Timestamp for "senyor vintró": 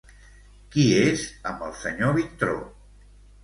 1.85-2.61